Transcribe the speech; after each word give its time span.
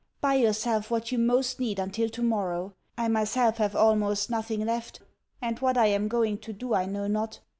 Buy 0.19 0.33
yourself 0.33 0.89
what 0.89 1.11
you 1.11 1.19
most 1.19 1.59
need 1.59 1.77
until 1.77 2.09
tomorrow. 2.09 2.73
I 2.97 3.07
myself 3.07 3.57
have 3.57 3.75
almost 3.75 4.31
nothing 4.31 4.65
left, 4.65 4.99
and 5.43 5.59
what 5.59 5.77
I 5.77 5.85
am 5.89 6.07
going 6.07 6.39
to 6.39 6.51
do 6.51 6.73
I 6.73 6.87
know 6.87 7.05
not. 7.05 7.39